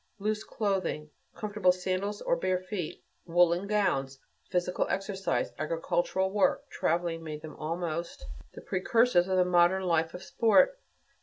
[0.17, 4.17] Loose clothing, comfortable sandals, or bare feet, woolen gowns,
[4.49, 8.25] physical exercise, agricultural work, traveling, made them almost
[8.55, 10.75] the precursors of the modern life of sport.